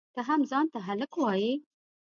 [0.15, 1.51] ته هم ځان ته هلک وایئ؟!